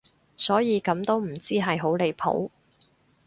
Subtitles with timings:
[0.35, 2.49] 所以咁都唔知係好離譜